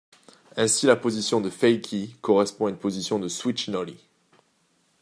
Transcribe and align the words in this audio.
Ainsi 0.57 0.87
la 0.87 0.95
position 0.95 1.41
de 1.41 1.51
fakie 1.51 2.15
correspond 2.23 2.65
a 2.65 2.69
une 2.71 2.77
position 2.79 3.19
de 3.19 3.27
switch 3.27 3.67
nollie. 3.69 4.03